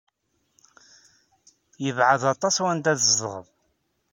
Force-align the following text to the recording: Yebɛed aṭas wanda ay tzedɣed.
Yebɛed 1.83 2.21
aṭas 2.33 2.55
wanda 2.63 2.89
ay 2.91 2.97
tzedɣed. 2.97 3.45